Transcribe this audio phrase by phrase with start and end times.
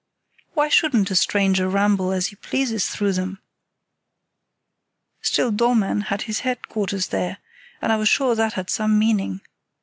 [0.55, 3.39] "Why shouldn't a stranger ramble as he pleases through them?
[5.21, 7.37] Still Dollmann had his headquarters there,
[7.83, 9.41] and I was sure that had some meaning.